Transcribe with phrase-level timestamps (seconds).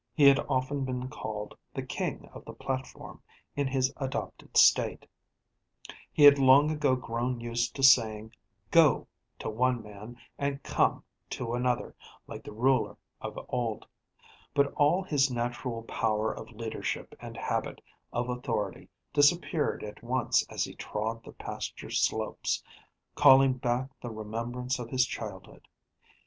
[0.15, 3.21] He had often been called the "king of the platform"
[3.55, 5.05] in his adopted State.
[6.11, 8.31] He had long ago grown used to saying
[8.71, 11.95] "Go" to one man, and "Come" to another,
[12.25, 13.85] like the ruler of old;
[14.55, 17.79] but all his natural power of leadership and habit
[18.11, 22.63] of authority disappeared at once as he trod the pasture slopes,
[23.13, 25.67] calling back the remembrance of his childhood.